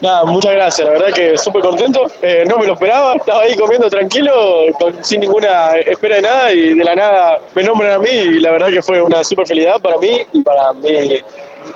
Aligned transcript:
Nada, 0.00 0.24
muchas 0.24 0.52
gracias, 0.52 0.86
la 0.86 0.92
verdad 0.92 1.12
que 1.12 1.36
súper 1.36 1.60
contento. 1.60 2.06
Eh, 2.22 2.44
no 2.46 2.58
me 2.58 2.66
lo 2.66 2.74
esperaba, 2.74 3.16
estaba 3.16 3.42
ahí 3.42 3.56
comiendo 3.56 3.90
tranquilo, 3.90 4.66
sin 5.00 5.20
ninguna 5.20 5.76
espera 5.76 6.16
de 6.16 6.22
nada 6.22 6.52
y 6.52 6.74
de 6.74 6.84
la 6.84 6.94
nada 6.94 7.40
me 7.54 7.64
nombran 7.64 7.92
a 7.92 7.98
mí 7.98 8.08
y 8.08 8.40
la 8.40 8.52
verdad 8.52 8.68
que 8.68 8.80
fue 8.80 9.02
una 9.02 9.24
súper 9.24 9.46
felicidad 9.46 9.80
para 9.80 9.98
mí 9.98 10.20
y 10.32 10.42
para 10.42 10.72
mi, 10.74 11.20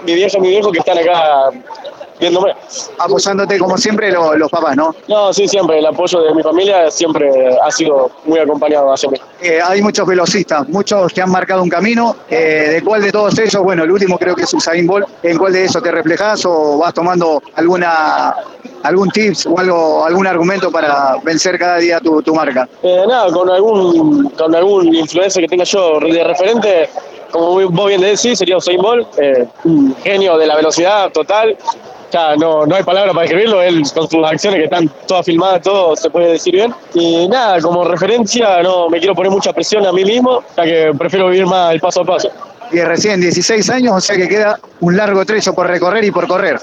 mi 0.04 0.14
vieja 0.14 0.38
mi 0.38 0.50
viejo 0.50 0.70
que 0.70 0.78
están 0.78 0.98
acá 0.98 1.50
Apoyándote 2.98 3.58
como 3.58 3.76
siempre 3.76 4.12
los 4.12 4.50
papás, 4.50 4.76
¿no? 4.76 4.94
No, 5.08 5.32
sí, 5.32 5.48
siempre. 5.48 5.78
El 5.78 5.86
apoyo 5.86 6.20
de 6.22 6.34
mi 6.34 6.42
familia 6.42 6.90
siempre 6.90 7.30
ha 7.62 7.70
sido 7.70 8.10
muy 8.24 8.38
acompañado 8.38 8.92
hacia 8.92 9.10
mí. 9.10 9.18
Eh, 9.40 9.58
hay 9.62 9.82
muchos 9.82 10.06
velocistas, 10.06 10.68
muchos 10.68 11.12
que 11.12 11.20
han 11.20 11.30
marcado 11.30 11.62
un 11.62 11.68
camino. 11.68 12.16
Eh, 12.28 12.68
¿De 12.74 12.82
cuál 12.82 13.02
de 13.02 13.10
todos 13.10 13.38
ellos? 13.38 13.62
Bueno, 13.62 13.84
el 13.84 13.90
último 13.90 14.18
creo 14.18 14.34
que 14.34 14.42
es 14.42 14.54
Usain 14.54 14.86
Bolt. 14.86 15.08
¿En 15.22 15.38
cuál 15.38 15.52
de 15.52 15.64
esos 15.64 15.82
te 15.82 15.90
reflejas 15.90 16.44
o 16.44 16.78
vas 16.78 16.94
tomando 16.94 17.42
alguna 17.54 18.34
algún 18.84 19.10
tips 19.10 19.46
o 19.46 19.58
algo, 19.58 20.04
algún 20.04 20.26
argumento 20.26 20.70
para 20.70 21.16
vencer 21.22 21.58
cada 21.58 21.78
día 21.78 22.00
tu, 22.00 22.22
tu 22.22 22.34
marca? 22.34 22.68
Eh, 22.82 23.04
nada, 23.08 23.32
con 23.32 23.48
algún, 23.50 24.30
con 24.30 24.54
algún 24.54 24.94
influencer 24.94 25.42
que 25.42 25.48
tenga 25.48 25.64
yo 25.64 26.00
de 26.00 26.24
referente, 26.24 26.88
como 27.30 27.70
vos 27.70 27.86
bien 27.88 28.00
decís, 28.00 28.38
sería 28.38 28.56
Usain 28.56 28.80
Bolt, 28.80 29.08
un 29.64 29.94
genio 30.02 30.36
de 30.36 30.46
la 30.46 30.56
velocidad 30.56 31.10
total, 31.12 31.56
ya 32.12 32.36
no, 32.36 32.66
no 32.66 32.76
hay 32.76 32.82
palabra 32.82 33.12
para 33.12 33.24
escribirlo, 33.24 33.62
él 33.62 33.82
con 33.94 34.08
sus 34.08 34.24
acciones 34.24 34.58
que 34.58 34.64
están 34.64 34.88
todas 35.06 35.24
filmadas, 35.24 35.62
todo 35.62 35.96
se 35.96 36.10
puede 36.10 36.32
decir 36.32 36.54
bien. 36.54 36.74
Y 36.94 37.26
nada, 37.28 37.60
como 37.60 37.84
referencia 37.84 38.62
no 38.62 38.88
me 38.88 38.98
quiero 38.98 39.14
poner 39.14 39.32
mucha 39.32 39.52
presión 39.52 39.86
a 39.86 39.92
mí 39.92 40.04
mismo, 40.04 40.42
ya 40.56 40.64
que 40.64 40.92
prefiero 40.96 41.28
vivir 41.28 41.46
más 41.46 41.72
el 41.72 41.80
paso 41.80 42.02
a 42.02 42.04
paso. 42.04 42.30
Y 42.70 42.80
recién 42.80 43.20
16 43.20 43.68
años, 43.70 43.94
o 43.96 44.00
sea 44.00 44.16
que 44.16 44.28
queda 44.28 44.58
un 44.80 44.96
largo 44.96 45.24
trecho 45.24 45.54
por 45.54 45.66
recorrer 45.66 46.04
y 46.04 46.10
por 46.10 46.26
correr. 46.26 46.58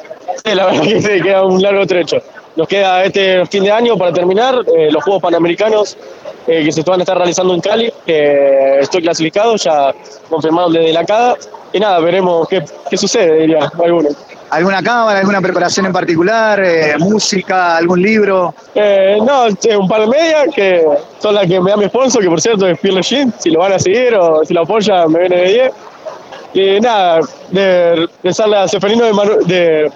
Sí, 0.46 0.56
la 0.56 0.68
verdad 0.68 0.82
que 0.84 1.02
sí, 1.02 1.22
queda 1.22 1.44
un 1.44 1.62
largo 1.62 1.86
trecho. 1.86 2.18
Nos 2.56 2.68
queda 2.68 3.04
este 3.04 3.46
fin 3.48 3.64
de 3.64 3.72
año 3.72 3.98
para 3.98 4.12
terminar 4.12 4.56
eh, 4.76 4.92
los 4.92 5.04
Juegos 5.04 5.22
Panamericanos 5.22 5.98
eh, 6.48 6.64
que 6.66 6.72
se 6.72 6.82
van 6.82 7.00
a 7.00 7.04
estar 7.04 7.18
realizando 7.18 7.54
en 7.54 7.62
Cali. 7.62 7.94
estoy 8.06 9.02
clasificado, 9.02 9.56
ya 9.56 9.94
confirmado 10.30 10.70
desde 10.70 10.94
la 10.94 11.06
CADA. 11.06 11.38
Y 11.72 11.80
nada, 11.80 12.00
veremos 12.00 12.48
qué, 12.48 12.64
qué 12.90 12.98
sucede, 12.98 13.42
diría 13.42 13.72
algunos. 13.84 14.16
¿Alguna 14.50 14.82
cámara, 14.82 15.20
alguna 15.20 15.42
preparación 15.42 15.86
en 15.86 15.94
particular? 15.94 16.60
Eh, 16.64 16.96
¿Música, 16.98 17.78
algún 17.78 18.02
libro? 18.02 18.54
Eh, 18.74 19.18
no, 19.20 19.46
un 19.46 19.88
par 19.88 20.02
de 20.02 20.08
medias 20.08 20.48
que 20.54 20.84
son 21.20 21.36
las 21.36 21.46
que 21.46 21.60
me 21.60 21.70
da 21.70 21.78
mi 21.78 21.86
sponsor, 21.86 22.22
que 22.24 22.30
por 22.30 22.42
cierto 22.42 22.68
es 22.68 22.80
Pierre 22.80 23.02
Jean. 23.02 23.32
Si 23.38 23.52
lo 23.52 23.60
van 23.60 23.74
a 23.74 23.80
seguir 23.80 24.16
o 24.16 24.44
si 24.44 24.54
lo 24.54 24.62
apoyan, 24.62 25.12
me 25.12 25.20
viene 25.20 25.36
de 25.38 25.54
10. 25.54 25.72
Y 26.52 26.80
nada, 26.80 27.20
de 27.52 28.10
rezarle 28.24 28.58
a 28.58 28.68
Seferino 28.68 29.06
de, 29.06 29.14
Manu, 29.14 29.34
de 29.46 29.92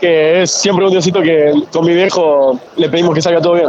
que 0.00 0.42
es 0.42 0.50
siempre 0.50 0.84
un 0.84 0.90
diosito 0.90 1.22
que 1.22 1.52
con 1.72 1.86
mi 1.86 1.94
viejo 1.94 2.58
le 2.76 2.88
pedimos 2.88 3.14
que 3.14 3.22
salga 3.22 3.40
todo 3.40 3.54
bien. 3.54 3.68